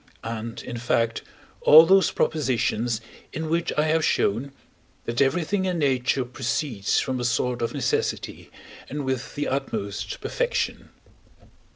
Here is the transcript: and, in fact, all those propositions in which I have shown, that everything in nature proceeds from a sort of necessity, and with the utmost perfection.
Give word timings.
and, 0.23 0.63
in 0.63 0.79
fact, 0.79 1.21
all 1.61 1.85
those 1.85 2.09
propositions 2.09 3.01
in 3.33 3.51
which 3.51 3.71
I 3.77 3.83
have 3.83 4.03
shown, 4.03 4.51
that 5.05 5.21
everything 5.21 5.65
in 5.65 5.77
nature 5.77 6.25
proceeds 6.25 6.99
from 6.99 7.19
a 7.19 7.23
sort 7.23 7.61
of 7.61 7.75
necessity, 7.75 8.49
and 8.89 9.05
with 9.05 9.35
the 9.35 9.47
utmost 9.47 10.19
perfection. 10.19 10.89